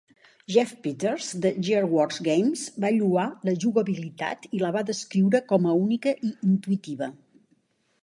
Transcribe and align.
Jeff 0.51 0.69
Peters, 0.85 1.27
de 1.43 1.51
GearWorks 1.67 2.17
Games, 2.29 2.63
va 2.87 2.91
lloar 2.97 3.27
la 3.51 3.55
jugabilitat 3.67 4.51
i 4.53 4.65
la 4.65 4.75
va 4.79 4.87
descriure 4.91 5.45
com 5.55 5.73
a 5.75 5.79
única 5.87 6.19
i 6.33 6.35
intuïtiva. 6.53 7.17